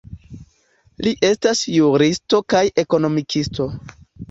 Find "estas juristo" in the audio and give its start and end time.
1.29-2.41